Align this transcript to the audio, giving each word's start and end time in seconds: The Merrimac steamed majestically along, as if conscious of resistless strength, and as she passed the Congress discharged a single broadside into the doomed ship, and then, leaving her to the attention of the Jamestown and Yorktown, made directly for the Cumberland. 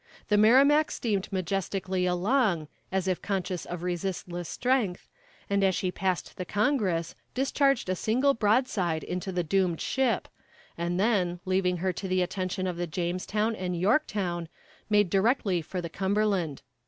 The 0.29 0.37
Merrimac 0.37 0.89
steamed 0.89 1.31
majestically 1.31 2.07
along, 2.07 2.67
as 2.91 3.07
if 3.07 3.21
conscious 3.21 3.65
of 3.65 3.83
resistless 3.83 4.49
strength, 4.49 5.07
and 5.47 5.63
as 5.63 5.75
she 5.75 5.91
passed 5.91 6.37
the 6.37 6.43
Congress 6.43 7.13
discharged 7.35 7.87
a 7.87 7.95
single 7.95 8.33
broadside 8.33 9.03
into 9.03 9.31
the 9.31 9.43
doomed 9.43 9.79
ship, 9.79 10.27
and 10.75 10.99
then, 10.99 11.39
leaving 11.45 11.77
her 11.85 11.93
to 11.93 12.07
the 12.07 12.23
attention 12.23 12.65
of 12.65 12.77
the 12.77 12.87
Jamestown 12.87 13.55
and 13.55 13.79
Yorktown, 13.79 14.49
made 14.89 15.07
directly 15.11 15.61
for 15.61 15.81
the 15.81 15.89
Cumberland. 15.89 16.63